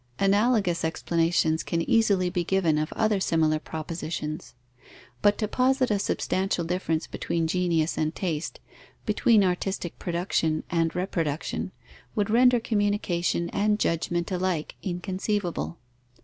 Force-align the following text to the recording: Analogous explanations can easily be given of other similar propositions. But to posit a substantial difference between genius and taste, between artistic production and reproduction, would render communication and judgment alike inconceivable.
Analogous 0.17 0.83
explanations 0.83 1.61
can 1.61 1.83
easily 1.87 2.31
be 2.31 2.43
given 2.43 2.79
of 2.79 2.91
other 2.93 3.19
similar 3.19 3.59
propositions. 3.59 4.55
But 5.21 5.37
to 5.37 5.47
posit 5.47 5.91
a 5.91 5.99
substantial 5.99 6.65
difference 6.65 7.05
between 7.05 7.45
genius 7.45 7.99
and 7.99 8.15
taste, 8.15 8.59
between 9.05 9.43
artistic 9.43 9.99
production 9.99 10.63
and 10.71 10.95
reproduction, 10.95 11.71
would 12.15 12.31
render 12.31 12.59
communication 12.59 13.47
and 13.51 13.79
judgment 13.79 14.31
alike 14.31 14.73
inconceivable. 14.81 15.77